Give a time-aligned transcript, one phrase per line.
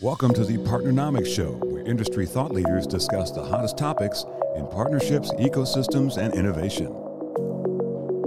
[0.00, 4.24] Welcome to the Partnernomics Show, where industry thought leaders discuss the hottest topics
[4.56, 6.86] in partnerships, ecosystems, and innovation.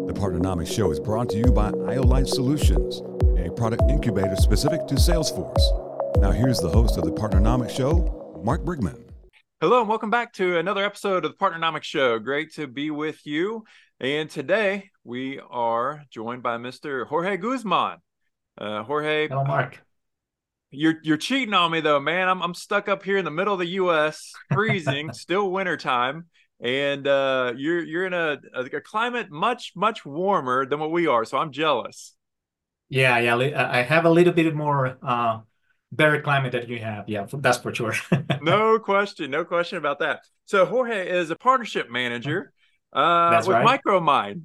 [0.07, 3.01] The Partnernomics Show is brought to you by IOLite Solutions,
[3.37, 6.21] a product incubator specific to Salesforce.
[6.21, 9.03] Now, here's the host of the Partnernomics Show, Mark Brigman.
[9.59, 12.17] Hello, and welcome back to another episode of the Partnernomics Show.
[12.19, 13.65] Great to be with you.
[13.99, 17.05] And today we are joined by Mr.
[17.07, 17.97] Jorge Guzman.
[18.57, 19.27] Uh, Jorge.
[19.27, 19.81] Hello, Mark.
[20.71, 22.27] You're you're cheating on me though, man.
[22.27, 26.25] I'm I'm stuck up here in the middle of the U.S., freezing, still wintertime,
[26.59, 31.07] and uh, you're you're in a, a, a climate much much warmer than what we
[31.07, 31.23] are.
[31.25, 32.15] So I'm jealous.
[32.89, 33.69] Yeah, yeah.
[33.71, 35.39] I have a little bit more uh,
[35.91, 37.07] better climate that you have.
[37.07, 37.93] Yeah, that's for sure.
[38.41, 40.21] no question, no question about that.
[40.45, 42.53] So Jorge is a partnership manager
[42.93, 43.81] uh, That's with right.
[43.83, 44.43] Micromine.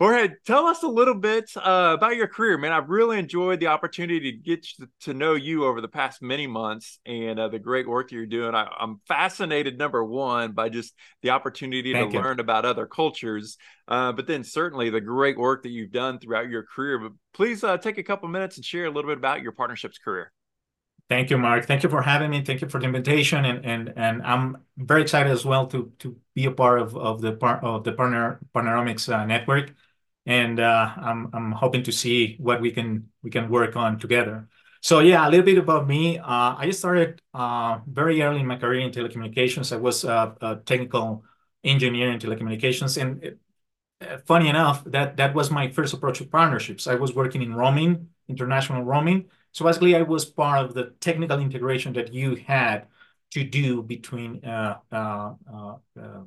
[0.00, 2.70] Jorge, tell us a little bit uh, about your career, man.
[2.70, 4.64] I've really enjoyed the opportunity to get
[5.00, 8.26] to know you over the past many months and uh, the great work that you're
[8.26, 8.54] doing.
[8.54, 12.22] I, am fascinated, number one, by just the opportunity Thank to you.
[12.22, 13.56] learn about other cultures,
[13.88, 17.00] uh, but then certainly the great work that you've done throughout your career.
[17.00, 19.98] But please uh, take a couple minutes and share a little bit about your partnerships
[19.98, 20.30] career.
[21.08, 21.64] Thank you, Mark.
[21.64, 22.44] Thank you for having me.
[22.44, 26.16] Thank you for the invitation, and and and I'm very excited as well to to
[26.34, 29.72] be a part of of the part of the partner Partnernomics uh, network,
[30.28, 34.46] and uh, I'm I'm hoping to see what we can we can work on together.
[34.82, 36.18] So yeah, a little bit about me.
[36.18, 39.72] Uh, I started uh, very early in my career in telecommunications.
[39.72, 41.24] I was uh, a technical
[41.64, 43.38] engineer in telecommunications, and it,
[44.02, 46.86] uh, funny enough, that that was my first approach to partnerships.
[46.86, 49.30] I was working in roaming, international roaming.
[49.52, 52.86] So basically, I was part of the technical integration that you had
[53.30, 56.20] to do between uh, uh, uh, uh,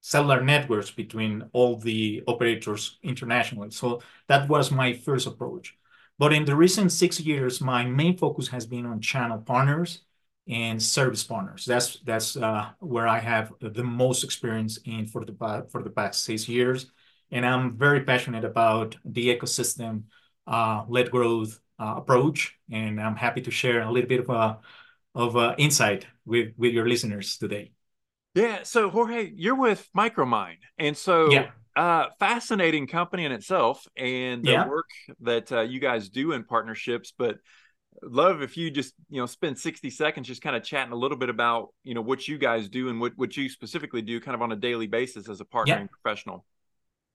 [0.00, 3.70] cellular networks between all the operators internationally.
[3.70, 5.76] So that was my first approach.
[6.18, 10.00] But in the recent six years, my main focus has been on channel partners
[10.48, 11.64] and service partners.
[11.64, 16.24] That's that's uh, where I have the most experience in for the for the past
[16.24, 16.86] six years,
[17.30, 20.04] and I'm very passionate about the ecosystem
[20.46, 24.56] uh, led growth uh, approach, and I'm happy to share a little bit of uh,
[25.14, 27.72] of uh, insight with with your listeners today.
[28.38, 28.62] Yeah.
[28.62, 31.50] So Jorge, you're with Micromine, and so Yeah.
[31.76, 34.66] uh, fascinating company in itself, and the Yeah.
[34.66, 34.88] work
[35.20, 37.12] that uh, you guys do in partnerships.
[37.16, 37.38] But
[38.02, 41.18] love if you just you know spend 60 seconds just kind of chatting a little
[41.18, 44.34] bit about you know what you guys do and what what you specifically do kind
[44.36, 46.44] of on a daily basis as a partnering professional.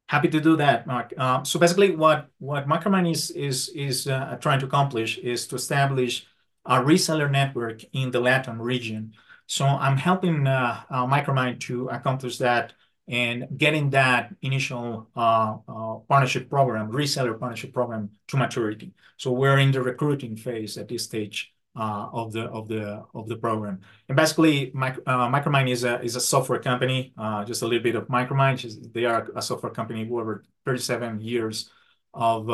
[0.09, 1.17] Happy to do that, Mark.
[1.17, 5.55] Um, so basically, what what Micromine is is is uh, trying to accomplish is to
[5.55, 6.25] establish
[6.65, 9.13] a reseller network in the Latin region.
[9.47, 12.73] So I'm helping uh, uh, Micromine to accomplish that
[13.07, 18.93] and getting that initial uh, uh, partnership program, reseller partnership program, to maturity.
[19.17, 23.27] So we're in the recruiting phase at this stage uh, of the of the of
[23.27, 23.81] the program.
[24.07, 27.13] And basically, uh, Micromine is a is a software company.
[27.45, 28.93] Just a little bit of Micromine.
[28.93, 31.69] They are a software company with over 37 years
[32.13, 32.49] of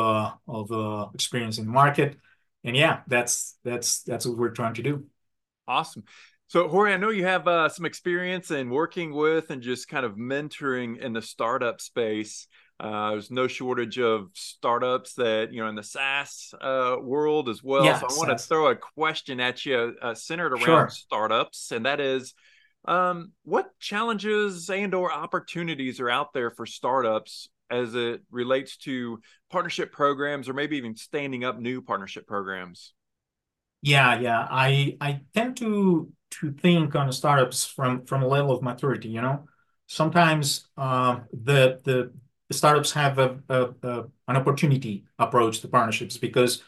[0.48, 2.16] of experience in the market.
[2.64, 5.06] And yeah, that's that's that's what we're trying to do.
[5.68, 6.04] Awesome.
[6.50, 10.04] So, Jorge, I know you have uh, some experience in working with and just kind
[10.04, 12.48] of mentoring in the startup space.
[12.80, 17.62] Uh, there's no shortage of startups that you know in the SaaS uh, world as
[17.62, 17.84] well.
[17.84, 20.88] Yeah, so, I want to throw a question at you uh, centered around Sure.
[20.88, 22.34] startups, and that is,
[22.84, 29.20] um, what challenges and/or opportunities are out there for startups as it relates to
[29.52, 32.92] partnership programs, or maybe even standing up new partnership programs?
[33.82, 34.48] Yeah, yeah.
[34.50, 39.20] I I tend to to think on startups from from a level of maturity, you
[39.20, 39.46] know.
[39.86, 42.12] Sometimes um, the the
[42.52, 46.62] startups have a, a, a an opportunity approach to partnerships because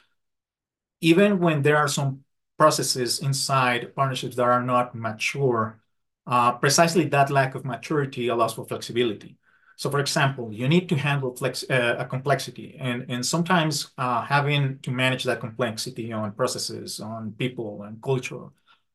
[1.01, 2.25] even when there are some
[2.59, 5.81] processes inside partnerships that are not mature,
[6.27, 9.37] uh, precisely that lack of maturity allows for flexibility.
[9.77, 14.23] So, for example, you need to handle flex, uh, a complexity, and and sometimes uh,
[14.23, 18.47] having to manage that complexity on processes, on people, and culture.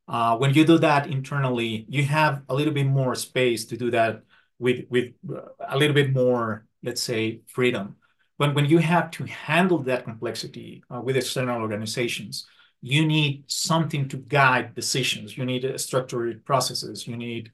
[0.07, 3.91] Uh, when you do that internally, you have a little bit more space to do
[3.91, 4.23] that
[4.57, 7.97] with uh, a little bit more, let's say, freedom.
[8.37, 12.47] When when you have to handle that complexity uh, with external organizations,
[12.81, 15.37] you need something to guide decisions.
[15.37, 17.07] You need structured processes.
[17.07, 17.51] You need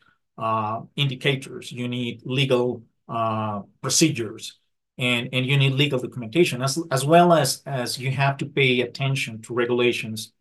[0.96, 1.72] indicators.
[1.72, 2.84] You need legal
[3.82, 4.60] procedures,
[4.98, 9.54] and you need legal documentation as well as as you have to pay attention to
[9.54, 10.34] regulations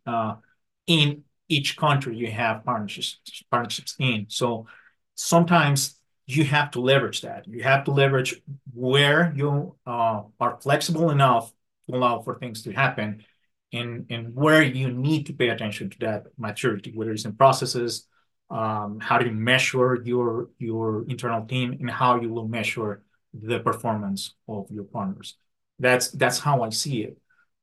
[0.87, 1.23] in
[1.57, 4.27] each country you have partnerships partnerships in.
[4.29, 4.67] So
[5.15, 5.79] sometimes
[6.27, 7.47] you have to leverage that.
[7.49, 8.41] You have to leverage
[8.73, 11.53] where you uh, are flexible enough
[11.87, 13.25] to allow for things to happen,
[13.73, 18.07] and and where you need to pay attention to that maturity, whether it's in processes,
[18.51, 23.03] um, how do you measure your your internal team, and how you will measure
[23.35, 25.37] the performance of your partners.
[25.79, 27.19] That's that's how I see it.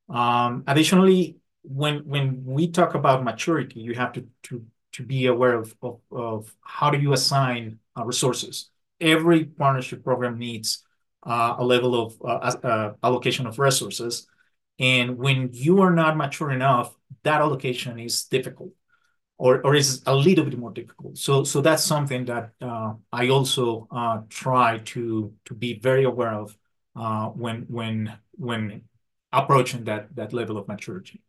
[0.08, 5.54] Um, additionally, when when we talk about maturity, you have to to to be aware
[5.54, 8.70] of of, of how do you assign uh, resources.
[9.00, 10.84] Every partnership program needs
[11.24, 14.26] uh, a level of uh, uh allocation of resources,
[14.78, 18.72] and when you are not mature enough, that allocation is difficult
[19.38, 21.16] or, or is a little bit more difficult.
[21.16, 26.34] So, so that's something that uh, I also uh, try to to be very aware
[26.34, 26.56] of
[27.36, 28.82] when when when
[29.32, 31.22] approaching that that level of maturity.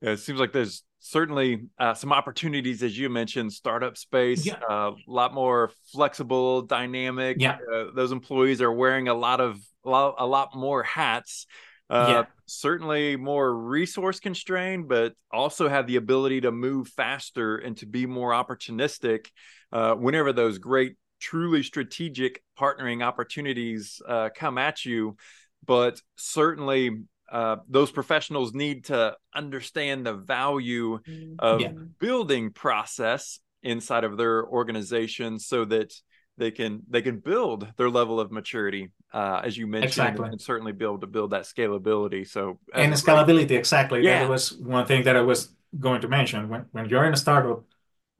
[0.00, 4.60] Yeah, it seems like there's certainly uh, some opportunities, as you mentioned, startup space, yeah.
[4.68, 7.38] Uh, a lot more flexible, dynamic.
[7.40, 7.58] Yeah.
[7.72, 11.46] Uh, those employees are wearing a lot of a lot, a lot more hats
[11.90, 12.24] uh, yeah.
[12.46, 18.04] certainly more resource constrained, but also have the ability to move faster and to be
[18.06, 19.26] more opportunistic
[19.72, 25.16] uh, whenever those great, truly strategic partnering opportunities uh, come at you.
[25.64, 26.90] But certainly,
[27.30, 30.98] uh, those professionals need to understand the value
[31.38, 31.72] of yeah.
[31.98, 35.92] building process inside of their organization so that
[36.38, 40.28] they can they can build their level of maturity uh, as you mentioned exactly.
[40.28, 44.20] and certainly be able to build that scalability so and scalability exactly yeah.
[44.20, 47.16] that was one thing that i was going to mention when, when you're in a
[47.16, 47.64] startup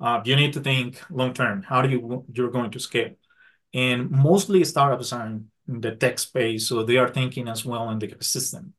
[0.01, 3.15] uh, you need to think long term how do you you're going to scale
[3.73, 7.99] and mostly startups are in the tech space so they are thinking as well in
[7.99, 8.73] the ecosystem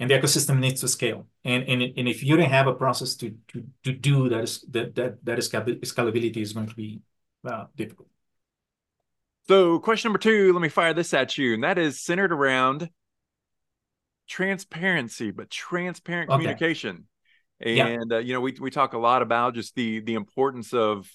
[0.00, 3.14] and the ecosystem needs to scale and and, and if you don't have a process
[3.14, 7.00] to to, to do that is that that that is scalability is going to be
[7.46, 8.08] uh, difficult
[9.50, 12.88] so, question number two, let me fire this at you, and that is centered around
[14.28, 16.36] transparency, but transparent okay.
[16.36, 17.06] communication.
[17.60, 18.16] And yeah.
[18.16, 21.10] uh, you know, we we talk a lot about just the the importance of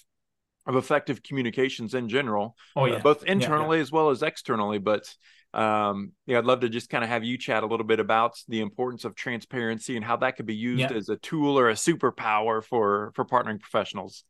[0.66, 2.96] of effective communications in general, oh, yeah.
[2.96, 4.78] Uh, both internally yeah, as well as externally.
[4.78, 5.12] But
[5.56, 8.38] um, yeah, I'd love to just kind of have you chat a little bit about
[8.46, 11.74] the importance of transparency and how that could be used as a tool or a
[11.74, 14.24] superpower for for partnering professionals.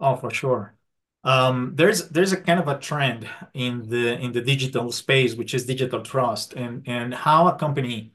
[0.00, 0.74] Oh, for sure.
[1.22, 5.54] Um, there's there's a kind of a trend in the in the digital space, which
[5.54, 8.12] is digital trust, and and how a company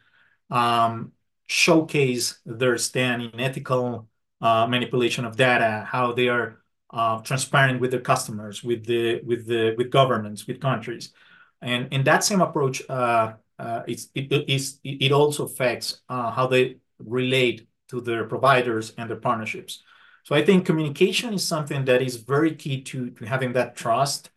[0.51, 1.13] um,
[1.47, 4.09] showcase their stand in ethical
[4.41, 9.47] uh, manipulation of data, how they are uh, transparent with their customers, with the with
[9.47, 11.13] the with governments, with countries,
[11.61, 16.47] and in that same approach, uh, uh, it's it, it's, it also affects uh, how
[16.47, 19.83] they relate to their providers and their partnerships.
[20.23, 24.29] So I think communication is something that is very key to, to having that trust,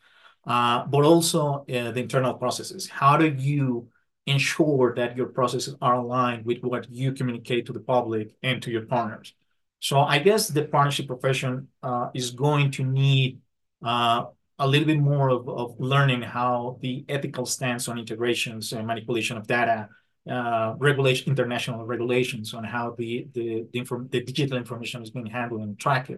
[0.47, 2.89] uh, but also uh, the internal processes.
[2.89, 3.89] How do you
[4.27, 8.71] ensure that your processes are aligned with what you communicate to the public and to
[8.71, 9.35] your partners?
[9.81, 13.41] So I guess the partnership profession uh, is going to need
[13.83, 14.27] uh,
[14.61, 19.37] a little bit more of, of learning how the ethical stance on integrations and manipulation
[19.37, 19.89] of data
[20.31, 25.27] uh, regulation, international regulations on how the the the, inform, the digital information is being
[25.27, 26.11] handled and tracked,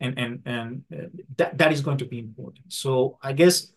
[0.00, 2.72] and and and uh, that that is going to be important.
[2.72, 3.72] So I guess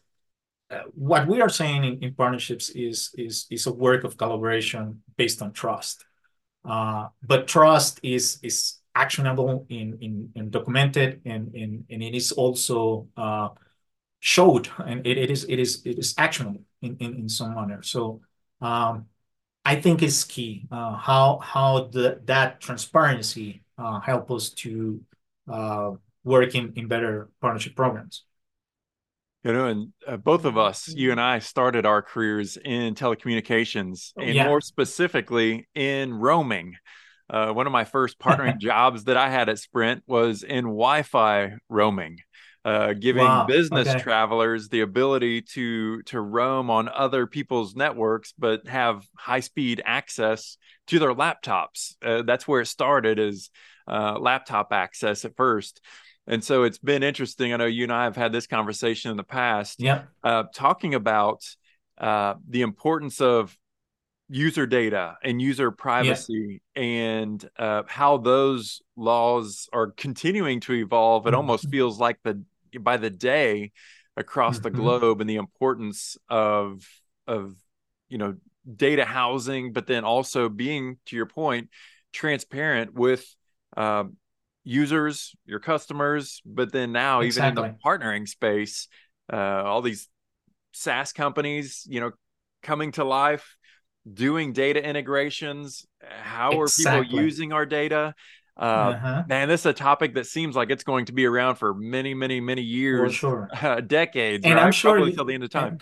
[0.71, 5.03] uh, what we are saying in, in partnerships is is is a work of collaboration
[5.15, 6.05] based on trust,
[6.65, 12.31] uh, but trust is is actionable in in, in documented and and and it is
[12.31, 13.49] also uh,
[14.21, 17.83] showed and it, it is it is it is actionable in in, in some manner.
[17.83, 18.21] So.
[18.61, 19.07] Um,
[19.63, 20.67] I think it's key.
[20.71, 25.01] Uh, how how the that transparency uh, help us to
[25.51, 25.91] uh,
[26.23, 28.23] work in, in better partnership programs.
[29.43, 34.11] You know, and uh, both of us, you and I, started our careers in telecommunications,
[34.15, 34.47] and yeah.
[34.47, 36.75] more specifically in roaming.
[37.27, 41.53] Uh, one of my first partnering jobs that I had at Sprint was in Wi-Fi
[41.69, 42.17] roaming
[42.63, 43.45] uh, giving wow.
[43.45, 43.99] business okay.
[43.99, 50.57] travelers the ability to to roam on other people's networks, but have high speed access
[50.87, 51.95] to their laptops.
[52.03, 53.49] Uh, that's where it started, is
[53.87, 55.81] uh, laptop access at first.
[56.27, 57.51] And so it's been interesting.
[57.51, 59.81] I know you and I have had this conversation in the past.
[59.81, 61.43] Yeah, uh, talking about
[61.97, 63.57] uh, the importance of
[64.29, 66.81] user data and user privacy yeah.
[66.81, 71.25] and uh, how those laws are continuing to evolve.
[71.25, 71.37] It mm-hmm.
[71.37, 72.41] almost feels like the
[72.79, 73.71] by the day
[74.17, 74.63] across mm-hmm.
[74.63, 76.87] the globe and the importance of
[77.27, 77.55] of
[78.09, 78.35] you know
[78.75, 81.69] data housing but then also being to your point
[82.13, 83.25] transparent with
[83.77, 84.03] uh,
[84.63, 87.63] users your customers but then now exactly.
[87.63, 88.87] even in the partnering space
[89.31, 90.07] uh, all these
[90.73, 92.11] SaaS companies you know
[92.61, 93.55] coming to life
[94.11, 95.85] doing data integrations?
[96.01, 96.99] How exactly.
[96.99, 98.15] are people using our data?
[98.61, 99.23] Uh, uh-huh.
[99.27, 102.13] Man, this is a topic that seems like it's going to be around for many,
[102.13, 103.49] many, many years, sure.
[103.61, 104.65] uh, decades, and right?
[104.65, 105.79] I'm sure until the end of time.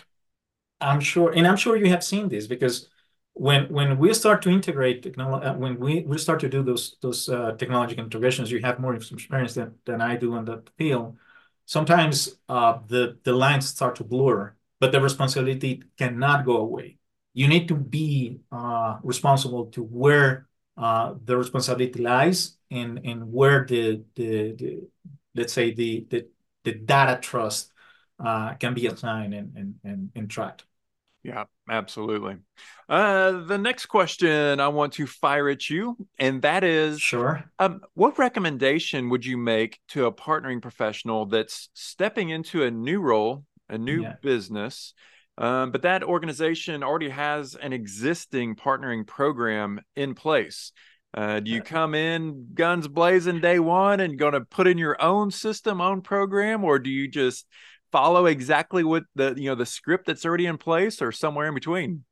[0.80, 2.88] I'm sure, and I'm sure you have seen this because
[3.34, 6.96] when when we start to integrate technology, uh, when we, we start to do those
[7.02, 11.18] those uh, technological integrations, you have more experience than, than I do in that field.
[11.66, 16.96] Sometimes uh, the the lines start to blur, but the responsibility cannot go away.
[17.34, 20.48] You need to be uh, responsible to where
[20.80, 24.88] uh, the responsibility lies and and where the the, the
[25.34, 26.26] let's say the the,
[26.64, 27.72] the data trust
[28.18, 30.64] uh, can be assigned and and and, and tracked.
[31.22, 32.36] Yeah, absolutely.
[32.88, 37.44] Uh, the next question I want to fire at you, and that is sure.
[37.58, 43.02] Um, what recommendation would you make to a partnering professional that's stepping into a new
[43.02, 44.14] role, a new yeah.
[44.22, 44.94] business,
[45.40, 50.72] um, but that organization already has an existing partnering program in place?
[51.12, 55.00] Uh, do you come in guns blazing day one and going to put in your
[55.02, 57.46] own system, own program, or do you just
[57.90, 61.54] follow exactly what the you know the script that's already in place or somewhere in
[61.54, 62.04] between?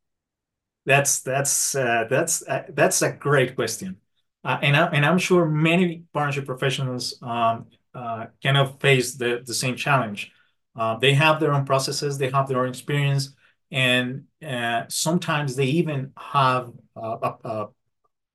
[0.85, 3.97] That's that's uh, that's uh, that's a great question.
[4.43, 9.43] Uh, and, I, and i'm sure many partnership professionals um, uh, kind of face the,
[9.45, 10.31] the same challenge
[10.79, 13.35] uh, they have their own processes they have their own experience
[13.71, 17.67] and uh, sometimes they even have a,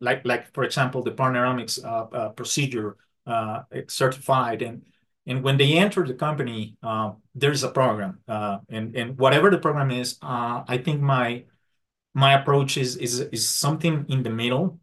[0.01, 1.79] like like for example the Partnernomics
[2.37, 2.97] procedure
[3.89, 4.83] certified and
[5.27, 9.59] and when they enter the company, uh, there's a program, uh, and and whatever the
[9.59, 11.45] program is, uh, I think my
[12.13, 14.79] my approach is is is something in the middle.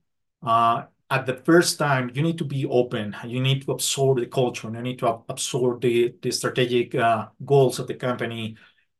[1.11, 3.15] Uh, at the first time, you need to be open.
[3.25, 4.69] You need to absorb the culture.
[4.71, 8.57] You need to absorb the the strategic uh, goals of the company,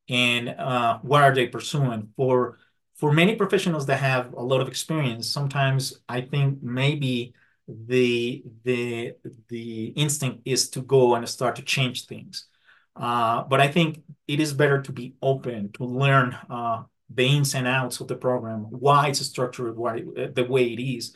[0.09, 2.59] and uh, what are they pursuing for.
[2.95, 7.33] For many professionals that have a lot of experience, sometimes I think maybe
[7.67, 9.15] the the
[9.49, 12.47] the instinct is to go and start to change things.
[12.95, 17.55] Uh, but I think it is better to be open to learn uh, the ins
[17.55, 21.15] and outs of the program, why it's structured why, the way it is,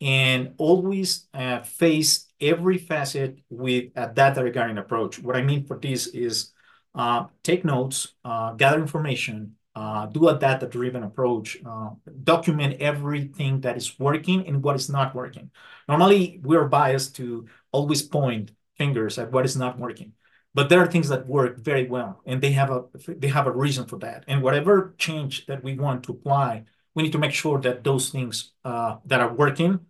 [0.00, 5.18] and always uh, face every facet with a data regarding approach.
[5.18, 6.52] What I mean for this is
[6.94, 11.90] uh, take notes, uh, gather information, uh, do a data-driven approach, uh,
[12.24, 15.50] document everything that is working and what is not working.
[15.88, 20.12] Normally, we're biased to always point fingers at what is not working,
[20.54, 23.52] but there are things that work very well, and they have a they have a
[23.52, 24.24] reason for that.
[24.26, 26.64] And whatever change that we want to apply,
[26.94, 29.80] we need to make sure that those things uh, that are working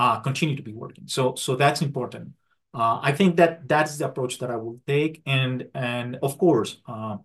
[0.00, 1.06] uh, continue to be working.
[1.06, 2.32] So so that's important.
[2.72, 6.78] Uh, I think that that's the approach that I will take, and and of course
[6.88, 7.18] uh,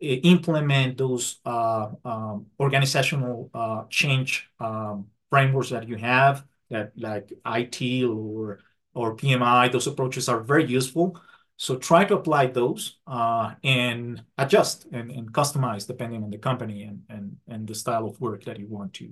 [0.00, 8.04] implement those uh, um, organizational uh, change um, frameworks that you have, that like IT
[8.04, 8.60] or
[8.94, 11.20] or PMI, those approaches are very useful.
[11.58, 16.84] So try to apply those uh, and adjust and, and customize depending on the company
[16.84, 19.06] and, and and the style of work that you want to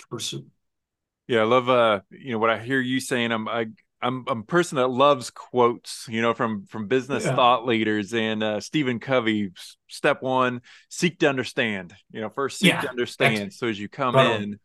[0.00, 0.44] to pursue.
[1.26, 3.32] Yeah, I love uh you know what I hear you saying.
[3.32, 3.66] I'm I
[4.04, 7.34] I'm, I'm a person that loves quotes, you know, from from business yeah.
[7.34, 9.52] thought leaders and uh, Stephen Covey.
[9.88, 11.94] Step one: seek to understand.
[12.10, 12.82] You know, first seek yeah.
[12.82, 13.54] to understand.
[13.54, 14.60] So as you come in,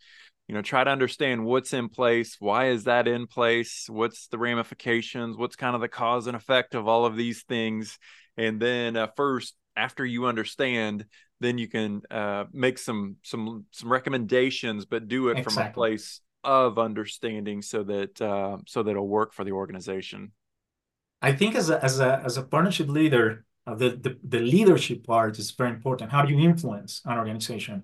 [0.50, 2.36] you know, try to understand what's in place.
[2.40, 3.86] Why is that in place?
[3.88, 5.38] What's the ramifications?
[5.38, 7.98] What's kind of the cause and effect of all of these things?
[8.36, 11.06] And then uh, first, after you understand,
[11.40, 15.54] then you can uh, make some some some recommendations, but do it exactly.
[15.54, 20.32] from a place of understanding so that uh, so that it'll work for the organization.
[21.22, 25.06] I think as a as a as a partnership leader uh, the, the the leadership
[25.06, 26.12] part is very important.
[26.12, 27.84] How do you influence an organization?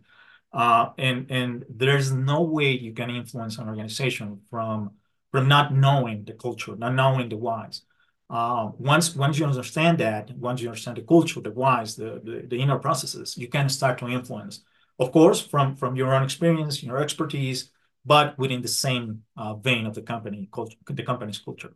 [0.54, 4.92] Uh, and and there's no way you can influence an organization from
[5.32, 7.82] from not knowing the culture not knowing the whys.
[8.30, 12.48] Uh, once once you understand that once you understand the culture the whys the, the
[12.48, 14.62] the inner processes you can start to influence
[14.98, 17.70] of course from from your own experience your expertise
[18.06, 21.74] but within the same uh, vein of the company culture, the company's culture.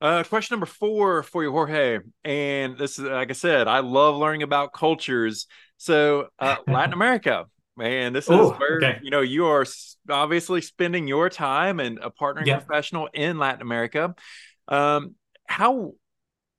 [0.00, 2.00] Uh, question number four for you, Jorge.
[2.22, 5.46] And this is, like I said, I love learning about cultures.
[5.78, 8.98] So, uh, Latin America, man, this is Ooh, where okay.
[9.02, 9.64] you know you are
[10.10, 12.58] obviously spending your time and a partnering yeah.
[12.58, 14.14] professional in Latin America.
[14.68, 15.14] Um,
[15.46, 15.94] how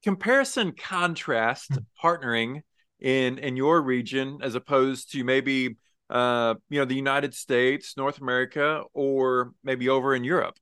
[0.03, 2.07] comparison contrast mm-hmm.
[2.07, 2.61] partnering
[2.99, 5.77] in in your region as opposed to maybe
[6.09, 10.57] uh, you know, the United States, North America, or maybe over in Europe?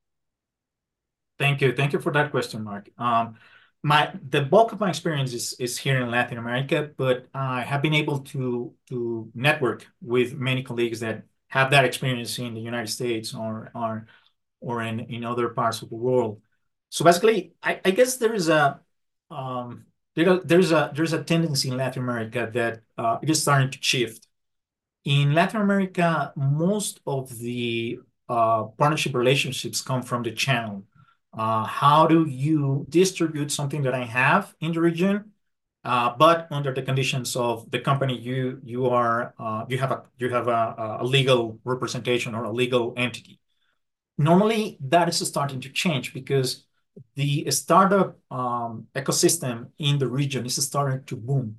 [1.37, 1.73] Thank you.
[1.73, 2.89] Thank you for that question, Mark.
[2.97, 3.35] Um,
[3.83, 7.81] my the bulk of my experience is is here in Latin America, but I have
[7.81, 12.89] been able to to network with many colleagues that have that experience in the United
[12.89, 14.07] States or or
[14.59, 16.41] or in in other parts of the world.
[16.89, 18.79] So basically, I, I guess there is a
[19.29, 19.85] um,
[20.15, 23.77] there, there's a there's a tendency in Latin America that uh, it is starting to
[23.81, 24.24] shift.
[25.05, 30.83] In Latin America, most of the uh, partnership relationships come from the channel
[31.37, 35.31] uh, how do you distribute something that I have in the region,
[35.83, 40.03] uh, but under the conditions of the company you you are uh, you have a
[40.17, 43.39] you have a, a, legal representation or a legal entity.
[44.17, 46.63] Normally, that is starting to change because
[47.15, 51.57] the startup um, ecosystem in the region is starting to boom.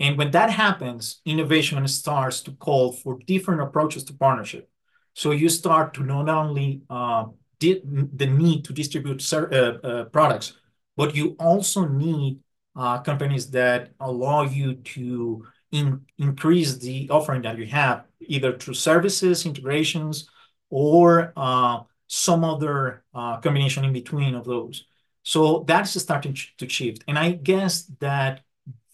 [0.00, 4.68] And when that happens, innovation starts to call for different approaches to partnership.
[5.14, 7.26] So you start to not only uh,
[7.60, 10.54] the need to distribute uh, uh, products,
[10.96, 12.40] but you also need
[12.74, 18.74] uh, companies that allow you to in, increase the offering that you have, either through
[18.74, 20.30] services, integrations,
[20.70, 24.86] or uh, some other uh, combination in between of those.
[25.22, 27.04] So that's starting to shift.
[27.06, 28.42] And I guess that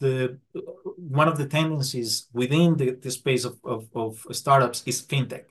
[0.00, 0.38] the
[0.96, 5.44] one of the tendencies within the, the space of, of, of startups is fintech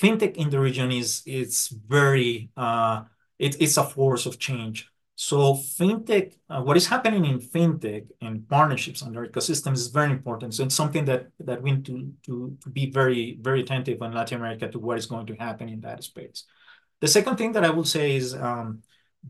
[0.00, 3.02] fintech in the region is it's very uh,
[3.38, 4.88] it, it's a force of change.
[5.18, 10.10] So fintech, uh, what is happening in fintech and partnerships and under ecosystems is very
[10.10, 10.54] important.
[10.54, 14.12] So it's something that that we need to, to, to be very, very attentive in
[14.12, 16.44] Latin America to what is going to happen in that space.
[17.00, 18.82] The second thing that I will say is um,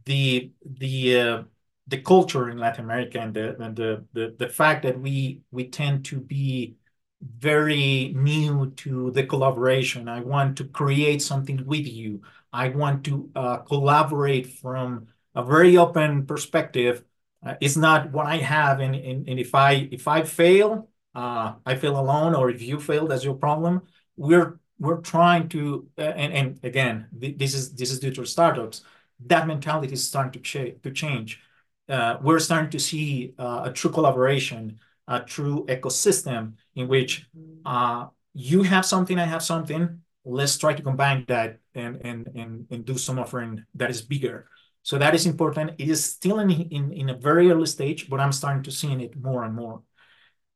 [0.05, 1.43] the the uh,
[1.89, 5.69] the culture in Latin America and the and the, the the fact that we we
[5.69, 6.77] tend to be
[7.23, 10.09] very new to the collaboration.
[10.09, 12.23] I want to create something with you.
[12.53, 17.05] I want to uh, collaborate from a very open perspective.
[17.45, 21.55] Uh, it's not what I have, and, and, and if I if I fail, uh,
[21.65, 23.83] I feel alone, or if you fail, that's your problem.
[24.17, 28.25] We're we're trying to, uh, and and again, th this is this is due to
[28.27, 28.83] startups.
[29.27, 30.83] That mentality is starting to change.
[30.83, 31.41] To change,
[31.89, 37.27] we're starting to see uh, a true collaboration a true ecosystem in which
[37.65, 40.01] uh, you have something, I have something.
[40.25, 44.49] Let's try to combine that and and and, and do some offering that is bigger.
[44.83, 45.73] So that is important.
[45.79, 48.93] It is still in, in, in a very early stage, but I'm starting to see
[48.93, 49.83] it more and more.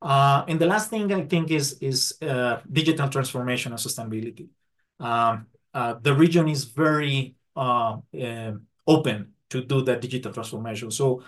[0.01, 4.49] Uh, and the last thing I think is is uh, digital transformation and sustainability.
[4.99, 8.53] Um, uh, the region is very uh, uh,
[8.87, 10.91] open to do that digital transformation.
[10.91, 11.23] So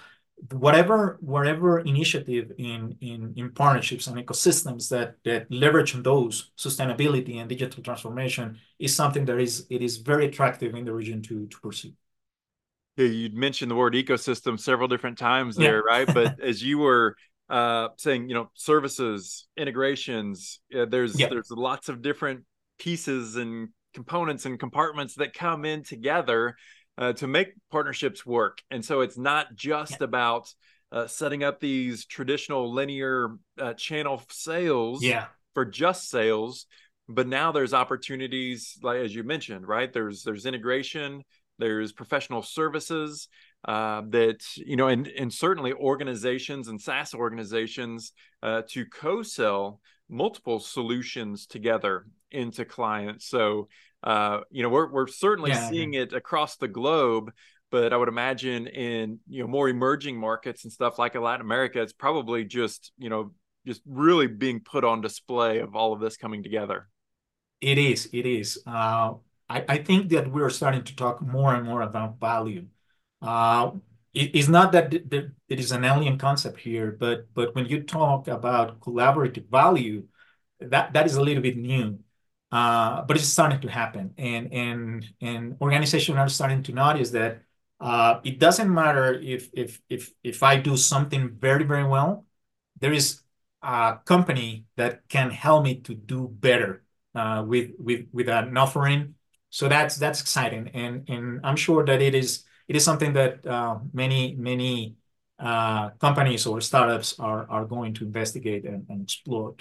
[0.51, 7.49] whatever whatever initiative in in in partnerships and ecosystems that that leverage those sustainability and
[7.49, 11.61] digital transformation is something that is it is very attractive in the region to to
[11.61, 11.93] pursue
[12.97, 15.97] yeah you'd mentioned the word ecosystem several different times there yeah.
[15.97, 17.15] right but as you were
[17.49, 21.29] uh, saying you know services integrations uh, there's yeah.
[21.29, 22.45] there's lots of different
[22.79, 26.57] pieces and components and compartments that come in together
[26.99, 28.59] uh, to make partnerships work.
[28.71, 30.05] And so it's not just yeah.
[30.05, 30.53] about
[30.91, 35.27] uh, setting up these traditional linear uh, channel sales yeah.
[35.55, 36.67] for just sales,
[37.09, 39.93] but now there's opportunities like as you mentioned, right?
[39.93, 41.23] There's there's integration,
[41.59, 43.29] there's professional services
[43.65, 50.61] uh, that you know, and and certainly organizations and SaaS organizations uh, to co-sell multiple
[50.61, 53.27] solutions together into clients.
[53.29, 53.69] So
[54.03, 57.33] uh, you know, we're we're certainly yeah, seeing it across the globe,
[57.71, 61.81] but I would imagine in you know more emerging markets and stuff like Latin America,
[61.81, 63.33] it's probably just you know
[63.67, 66.89] just really being put on display of all of this coming together.
[67.61, 68.09] It is.
[68.13, 68.61] It is.
[68.67, 69.15] Uh,
[69.49, 72.67] I I think that we're starting to talk more and more about value.
[73.21, 73.71] Uh,
[74.15, 78.27] it, it's not that it is an alien concept here, but but when you talk
[78.29, 80.05] about collaborative value,
[80.61, 81.99] that that is a little bit new.
[82.53, 87.43] Uh, but it's starting to happen, and and and organizations are starting to notice that
[87.81, 92.27] uh, it doesn't matter if if if if I do something very very well,
[92.79, 93.23] there is
[93.63, 96.85] a company that can help me to do better
[97.15, 99.15] uh, with with with an offering.
[99.51, 103.47] So that's that's exciting, and and I'm sure that it is it is something that
[103.47, 104.97] uh, many many
[105.39, 109.57] uh, companies or startups are are going to investigate and, and explore.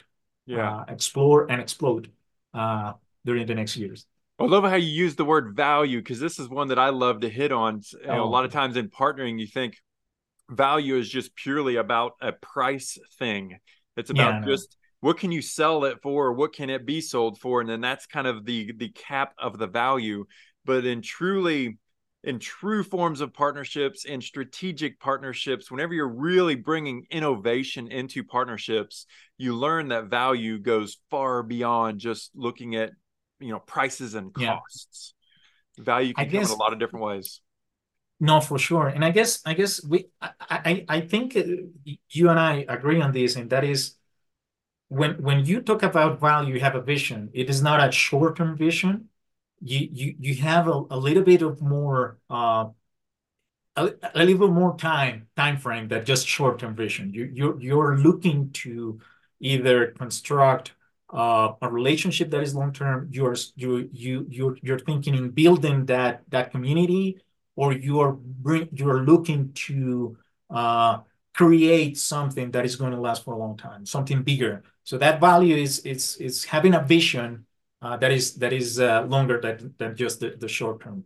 [0.45, 2.11] Yeah, uh, explore and explode
[2.53, 2.93] uh,
[3.25, 4.05] during the next years.
[4.39, 7.21] I love how you use the word value because this is one that I love
[7.21, 7.81] to hit on.
[8.01, 8.23] You know, oh.
[8.23, 9.77] a lot of times in partnering, you think
[10.49, 13.59] value is just purely about a price thing.
[13.97, 17.39] It's about yeah, just what can you sell it for, what can it be sold
[17.39, 20.25] for, and then that's kind of the the cap of the value.
[20.65, 21.77] But in truly
[22.23, 29.07] in true forms of partnerships and strategic partnerships, whenever you're really bringing innovation into partnerships,
[29.37, 32.91] you learn that value goes far beyond just looking at
[33.39, 35.13] you know prices and costs.
[35.77, 35.83] Yeah.
[35.83, 37.41] Value can I come guess, in a lot of different ways.
[38.19, 41.41] No, for sure, and I guess I guess we I I, I think uh,
[42.11, 43.95] you and I agree on this, and that is
[44.89, 47.29] when when you talk about value, you have a vision.
[47.33, 49.09] It is not a short term vision
[49.61, 52.65] you you you have a, a little bit of more uh,
[53.75, 57.13] a, a little more time time frame than just short term vision.
[57.13, 58.99] You you're you're looking to
[59.39, 60.73] either construct
[61.13, 63.09] uh, a relationship that is long term.
[63.11, 67.21] You're you you you're you're thinking in building that that community,
[67.55, 70.17] or you're bring you're looking to
[70.49, 70.99] uh,
[71.33, 74.63] create something that is going to last for a long time, something bigger.
[74.83, 77.45] So that value is it's it's having a vision
[77.81, 81.03] uh, that is that is uh, longer than, than just the, the short term.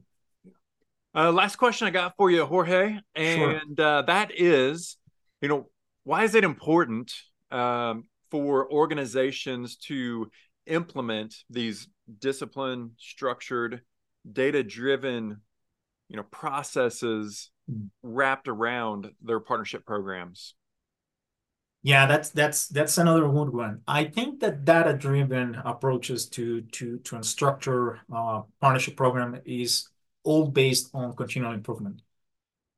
[1.13, 3.85] Uh, last question I got for you, Jorge, and sure.
[3.88, 4.97] uh, that is,
[5.41, 5.69] you know,
[6.03, 7.13] why is it important
[7.51, 10.29] um, for organizations to
[10.65, 11.88] implement these
[12.19, 13.81] discipline, structured,
[14.29, 15.39] data-driven,
[16.09, 17.89] you know, processes mm.
[18.03, 20.53] wrapped around their partnership programs?
[21.85, 23.81] Yeah, that's that's that's another good one.
[23.87, 29.87] I think that data-driven approaches to to to a structure uh, partnership program is
[30.23, 32.01] all based on continual improvement.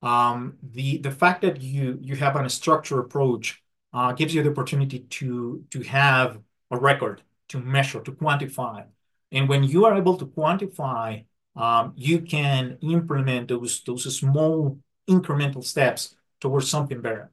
[0.02, 4.52] Um, the the fact that you you have a structured approach uh, gives you the
[4.52, 6.40] opportunity to to have
[6.72, 8.88] a record, to measure, to quantify,
[9.32, 15.64] and when you are able to quantify, um, you can implement those those small incremental
[15.64, 17.32] steps towards something better.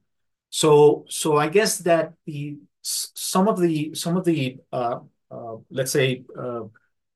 [0.55, 5.90] So so I guess that the some of the some of the uh, uh, let's
[5.90, 6.62] say uh,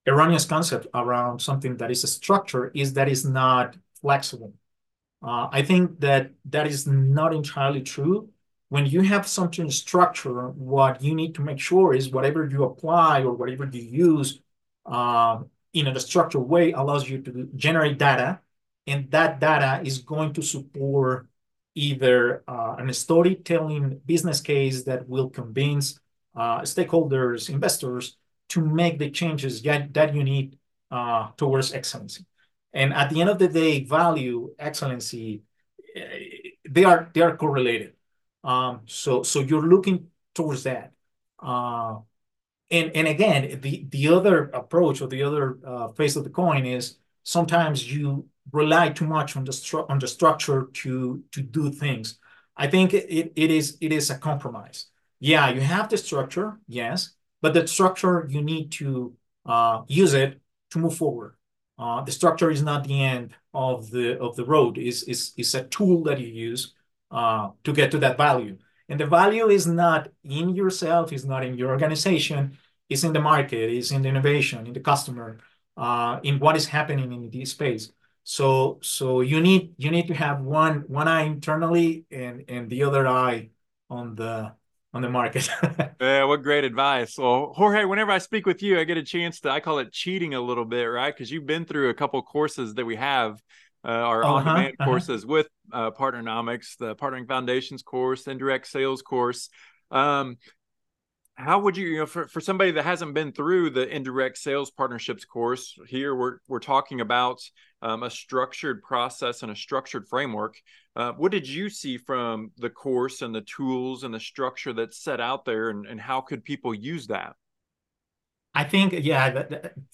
[0.09, 4.55] erroneous concept around something that is a structure is that is not flexible.
[5.23, 8.29] Uh, I think that that is not entirely true.
[8.71, 13.23] When you have something structure, what you need to make sure is whatever you apply
[13.23, 14.41] or whatever you use
[14.85, 18.41] uh, in a structured way allows you to generate data,
[18.89, 21.28] and that data is going to support
[21.79, 26.01] either uh, a storytelling business case that will convince
[26.35, 28.17] uh, stakeholders, investors
[28.49, 30.59] to make the changes that, you need
[30.91, 32.25] uh, towards excellency.
[32.73, 35.43] And at the end of the day, value, excellency,
[35.95, 37.95] eh, they are they are correlated.
[38.45, 40.93] Um, so so you're looking towards that.
[41.39, 41.99] Uh,
[42.71, 46.67] and and again, the the other approach or the other uh, face of the coin
[46.67, 52.19] is sometimes you rely too much on the on the structure to to do things.
[52.57, 54.87] I think it, it is it is a compromise.
[55.21, 59.15] Yeah, you have the structure, yes, but the structure you need to
[59.47, 61.35] uh, use it to move forward.
[61.79, 64.79] Uh, the structure is not the end of the of the road.
[64.79, 66.75] is is is a tool that you use
[67.11, 68.59] uh, to get to that value.
[68.89, 72.57] And the value is not in yourself, is not in your organization,
[72.89, 75.39] it's in the market, it's in the innovation, in the customer,
[75.77, 77.93] uh, in what is happening in this space.
[78.25, 82.85] So so you need you need to have one one eye internally and and the
[82.85, 83.51] other eye
[83.89, 84.53] on the
[84.93, 85.49] on the market.
[86.01, 87.17] yeah, what great advice.
[87.19, 89.93] Well, Jorge, whenever I speak with you, I get a chance to I call it
[89.93, 91.15] cheating a little bit, right?
[91.15, 93.41] Because you've been through a couple courses that we have.
[93.85, 94.85] Uh, our uh-huh, on-demand uh-huh.
[94.91, 99.51] courses with uh, Partnernomics, the Partnering Foundations course, indirect sales course.
[99.93, 100.37] Um,
[101.39, 104.73] how would you, you know, for, for somebody that hasn't been through the indirect sales
[104.73, 107.41] partnerships course, here we're we're talking about
[107.81, 110.57] um, a structured process and a structured framework.
[110.97, 114.99] Uh, what did you see from the course and the tools and the structure that's
[114.99, 117.37] set out there, and, and how could people use that?
[118.53, 119.45] I think, yeah,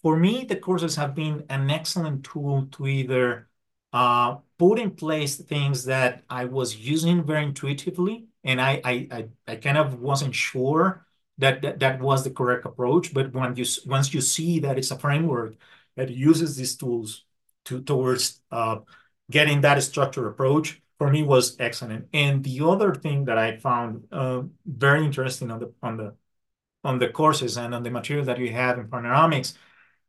[0.01, 3.51] for me, the courses have been an excellent tool to either
[3.93, 9.29] uh, put in place things that I was using very intuitively, and I I, I,
[9.47, 11.04] I kind of wasn't sure
[11.39, 13.13] that, that that was the correct approach.
[13.13, 15.55] But when you once you see that it's a framework
[15.97, 17.25] that uses these tools
[17.67, 18.79] to towards uh,
[19.31, 22.09] getting that structured approach, for me was excellent.
[22.13, 26.15] And the other thing that I found uh, very interesting on the on the
[26.85, 29.55] on the courses and on the material that we have in Partnernomics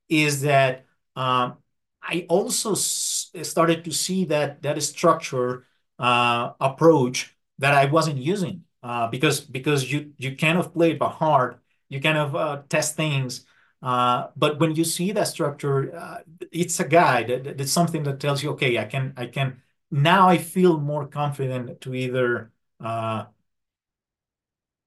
[0.09, 0.85] is that
[1.15, 1.57] um,
[2.03, 5.65] I also started to see that that structure
[5.97, 10.99] uh, approach that I wasn't using uh, because because you you kind of play it
[10.99, 13.45] by heart, you kind of uh, test things.
[13.81, 16.19] Uh, but when you see that structure, uh,
[16.51, 17.29] it's a guide.
[17.31, 21.81] It's something that tells you, okay, I can I can now I feel more confident
[21.81, 23.25] to either uh,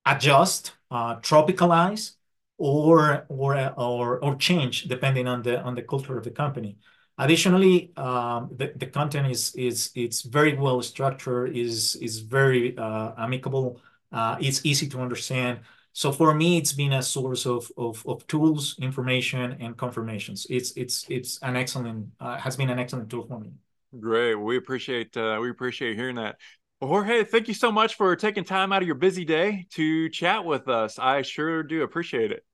[0.06, 2.12] adjust, tropicalize,
[2.58, 6.76] or or or or change depending on the on the culture of the company.
[7.18, 13.12] Additionally, um, the, the content is is it's very well structured, is is very uh,
[13.18, 13.80] amicable,
[14.12, 15.60] uh, it's easy to understand.
[15.92, 20.46] So for me, it's been a source of, of, of tools, information, and confirmations.
[20.48, 23.50] It's it's it's an excellent uh, has been an excellent tool for me.
[23.98, 24.34] Great.
[24.34, 26.36] We appreciate uh, we appreciate hearing that.
[26.80, 30.08] Well, Jorge, thank you so much for taking time out of your busy day to
[30.10, 30.98] chat with us.
[30.98, 32.44] I sure do appreciate it.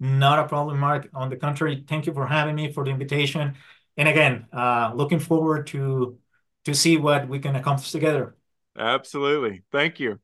[0.00, 1.08] Not a problem, Mark.
[1.14, 3.54] On the contrary, thank you for having me for the invitation.
[3.96, 6.18] And again, uh, looking forward to
[6.64, 8.34] to see what we can accomplish together.
[8.76, 9.62] Absolutely.
[9.70, 10.18] Thank you.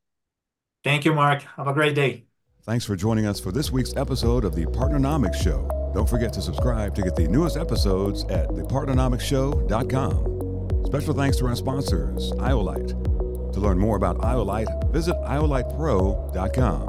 [0.85, 1.42] Thank you, Mark.
[1.57, 2.25] Have a great day.
[2.64, 5.68] Thanks for joining us for this week's episode of the Partnernomics Show.
[5.95, 10.87] Don't forget to subscribe to get the newest episodes at thepartnernomicshow.com.
[10.87, 13.53] Special thanks to our sponsors, Iolite.
[13.53, 16.88] To learn more about Iolite, visit iolitepro.com.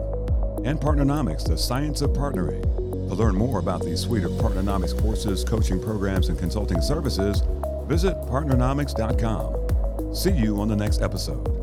[0.65, 2.61] And Partnernomics, the science of partnering.
[3.09, 7.41] To learn more about the suite of Partnernomics courses, coaching programs, and consulting services,
[7.87, 10.15] visit partnernomics.com.
[10.15, 11.62] See you on the next episode.